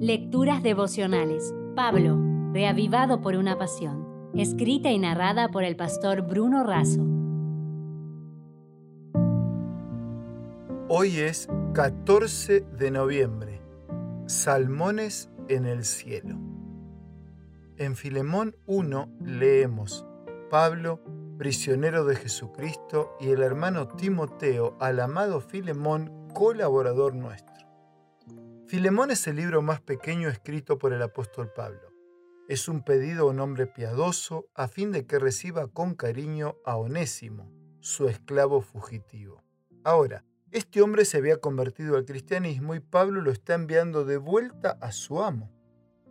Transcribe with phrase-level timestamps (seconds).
[0.00, 1.54] Lecturas devocionales.
[1.74, 2.18] Pablo,
[2.52, 4.30] reavivado por una pasión.
[4.34, 7.00] Escrita y narrada por el pastor Bruno Razo.
[10.88, 13.62] Hoy es 14 de noviembre.
[14.26, 16.36] Salmones en el cielo.
[17.78, 20.04] En Filemón 1 leemos,
[20.50, 21.00] Pablo,
[21.38, 27.55] prisionero de Jesucristo, y el hermano Timoteo al amado Filemón, colaborador nuestro.
[28.66, 31.92] Filemón es el libro más pequeño escrito por el apóstol Pablo.
[32.48, 36.76] Es un pedido a un hombre piadoso a fin de que reciba con cariño a
[36.76, 37.50] Onésimo,
[37.80, 39.44] su esclavo fugitivo.
[39.84, 44.78] Ahora, este hombre se había convertido al cristianismo y Pablo lo está enviando de vuelta
[44.80, 45.52] a su amo.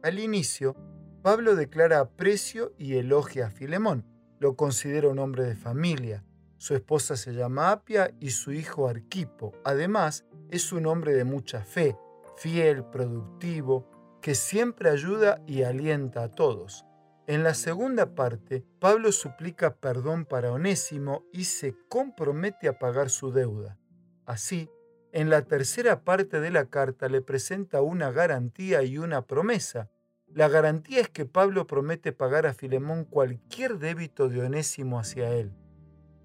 [0.03, 0.75] Al inicio,
[1.23, 4.05] Pablo declara aprecio y elogia a Filemón.
[4.39, 6.23] Lo considera un hombre de familia.
[6.57, 9.53] Su esposa se llama Apia y su hijo Arquipo.
[9.63, 11.97] Además, es un hombre de mucha fe,
[12.37, 13.89] fiel, productivo,
[14.21, 16.85] que siempre ayuda y alienta a todos.
[17.27, 23.31] En la segunda parte, Pablo suplica perdón para Onésimo y se compromete a pagar su
[23.31, 23.77] deuda.
[24.25, 24.69] Así,
[25.11, 29.89] en la tercera parte de la carta le presenta una garantía y una promesa.
[30.27, 35.51] La garantía es que Pablo promete pagar a Filemón cualquier débito de Onésimo hacia él.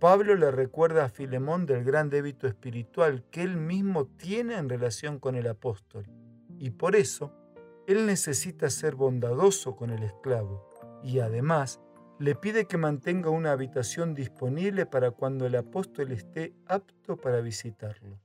[0.01, 5.19] Pablo le recuerda a Filemón del gran débito espiritual que él mismo tiene en relación
[5.19, 6.07] con el apóstol,
[6.59, 7.35] y por eso
[7.87, 10.67] él necesita ser bondadoso con el esclavo,
[11.03, 11.81] y además
[12.19, 18.19] le pide que mantenga una habitación disponible para cuando el apóstol esté apto para visitarlo.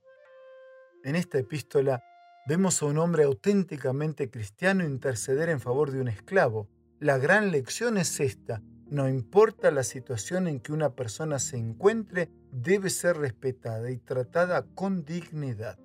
[1.03, 2.01] En esta epístola
[2.47, 6.69] vemos a un hombre auténticamente cristiano interceder en favor de un esclavo.
[6.99, 12.29] La gran lección es esta, no importa la situación en que una persona se encuentre,
[12.51, 15.79] debe ser respetada y tratada con dignidad.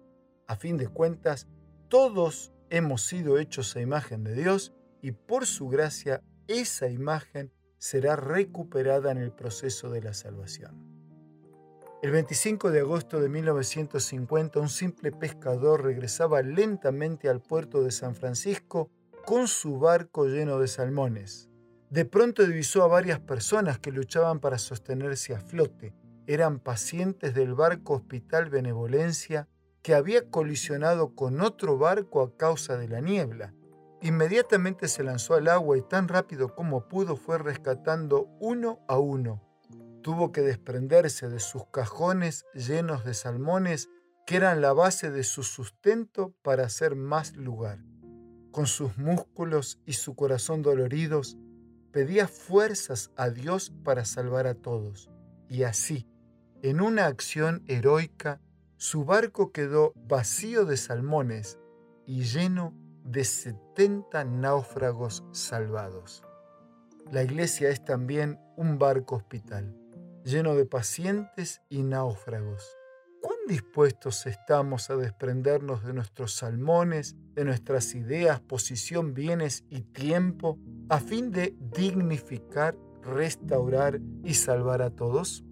[0.47, 1.47] A fin de cuentas,
[1.89, 8.17] todos hemos sido hechos a imagen de Dios y por su gracia esa imagen será
[8.17, 10.91] recuperada en el proceso de la salvación.
[12.03, 18.15] El 25 de agosto de 1950, un simple pescador regresaba lentamente al puerto de San
[18.15, 18.91] Francisco
[19.27, 21.50] con su barco lleno de salmones.
[21.91, 25.93] De pronto divisó a varias personas que luchaban para sostenerse a flote.
[26.29, 29.49] Eran pacientes del barco Hospital Benevolencia
[29.83, 33.55] que había colisionado con otro barco a causa de la niebla.
[34.03, 39.43] Inmediatamente se lanzó al agua y tan rápido como pudo fue rescatando uno a uno.
[40.01, 43.89] Tuvo que desprenderse de sus cajones llenos de salmones
[44.27, 47.81] que eran la base de su sustento para hacer más lugar.
[48.53, 51.37] Con sus músculos y su corazón doloridos,
[51.93, 55.11] pedía fuerzas a Dios para salvar a todos.
[55.49, 56.07] Y así,
[56.63, 58.41] en una acción heroica,
[58.77, 61.59] su barco quedó vacío de salmones
[62.07, 62.75] y lleno
[63.05, 66.23] de 70 náufragos salvados.
[67.11, 69.77] La iglesia es también un barco hospital,
[70.25, 72.77] lleno de pacientes y náufragos
[73.21, 80.59] ¿Cuán dispuestos estamos a desprendernos de nuestros salmones, de nuestras ideas, posición, bienes y tiempo,
[80.91, 85.45] a fin de dignificar, restaurar y salvar a todos?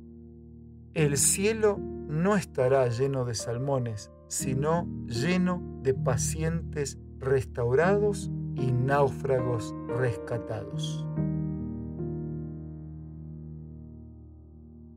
[0.95, 11.07] El cielo no estará lleno de salmones, sino lleno de pacientes restaurados y náufragos rescatados.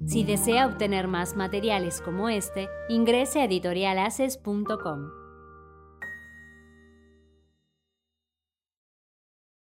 [0.07, 5.20] Si desea obtener más materiales como este, ingrese a editorialaces.com.